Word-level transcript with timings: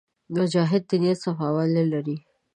مجاهد 0.37 0.83
د 0.89 0.91
نیت 1.01 1.17
صفاوالی 1.25 1.85
لري. 1.93 2.17